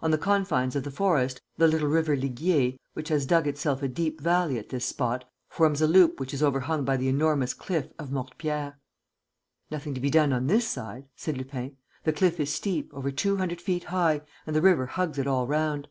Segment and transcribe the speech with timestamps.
[0.00, 3.88] On the confines of the forest, the little river Ligier, which has dug itself a
[3.88, 7.92] deep valley at this spot, forms a loop which is overhung by the enormous cliff
[7.98, 8.78] of Mortepierre.
[9.68, 11.76] "Nothing to be done on this side," said Lupin.
[12.04, 15.48] "The cliff is steep, over two hundred feet high, and the river hugs it all
[15.48, 15.88] round."